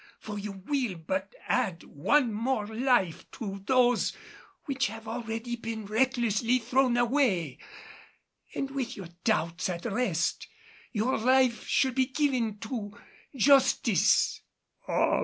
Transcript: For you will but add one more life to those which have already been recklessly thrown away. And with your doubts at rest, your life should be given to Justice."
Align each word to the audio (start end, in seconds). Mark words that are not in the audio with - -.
For 0.19 0.39
you 0.39 0.63
will 0.65 0.95
but 0.95 1.35
add 1.47 1.83
one 1.83 2.33
more 2.33 2.65
life 2.65 3.29
to 3.33 3.59
those 3.67 4.13
which 4.65 4.87
have 4.87 5.07
already 5.07 5.55
been 5.55 5.85
recklessly 5.85 6.57
thrown 6.57 6.97
away. 6.97 7.59
And 8.55 8.71
with 8.71 8.97
your 8.97 9.09
doubts 9.23 9.69
at 9.69 9.85
rest, 9.85 10.47
your 10.91 11.19
life 11.19 11.67
should 11.67 11.93
be 11.93 12.07
given 12.07 12.57
to 12.61 12.99
Justice." 13.35 14.41